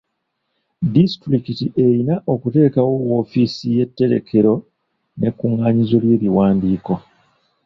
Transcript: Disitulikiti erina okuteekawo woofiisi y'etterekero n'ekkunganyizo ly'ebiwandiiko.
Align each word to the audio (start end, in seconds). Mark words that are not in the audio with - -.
Disitulikiti 0.95 1.65
erina 1.83 2.15
okuteekawo 2.33 2.91
woofiisi 3.09 3.65
y'etterekero 3.75 4.53
n'ekkunganyizo 5.19 5.95
ly'ebiwandiiko. 6.03 6.93